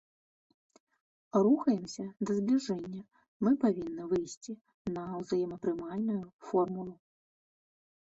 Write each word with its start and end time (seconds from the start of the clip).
Рухаемся 1.47 2.05
да 2.29 2.39
збліжэння, 2.39 3.03
мы 3.43 3.55
павінны 3.67 4.03
выйсці 4.17 4.59
на 4.99 5.07
ўзаемапрымальную 5.23 6.23
формулу. 6.51 6.93